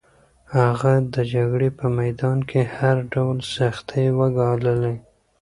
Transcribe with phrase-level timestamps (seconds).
[0.57, 4.95] هغه د جګړې په میدان کې هر ډول سختۍ وګاللې.